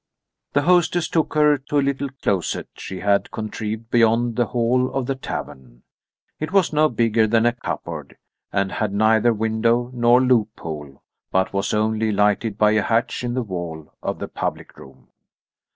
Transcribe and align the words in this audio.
The 0.53 0.63
hostess 0.63 1.07
took 1.07 1.35
her 1.35 1.59
to 1.59 1.77
a 1.77 1.85
little 1.85 2.09
closet 2.23 2.67
she 2.73 3.01
had 3.01 3.29
contrived 3.29 3.91
beyond 3.91 4.35
the 4.35 4.47
hall 4.47 4.91
of 4.95 5.05
the 5.05 5.13
tavern. 5.13 5.83
It 6.39 6.51
was 6.51 6.73
no 6.73 6.89
bigger 6.89 7.27
than 7.27 7.45
a 7.45 7.51
cupboard 7.53 8.17
and 8.51 8.71
had 8.71 8.93
neither 8.93 9.31
window 9.31 9.91
nor 9.93 10.19
loophole, 10.19 11.03
but 11.31 11.53
was 11.53 11.71
only 11.71 12.11
lighted 12.11 12.57
by 12.57 12.71
a 12.71 12.81
hatch 12.81 13.23
in 13.23 13.35
the 13.35 13.43
wall 13.43 13.93
of 14.01 14.17
the 14.17 14.27
public 14.27 14.75
room. 14.75 15.09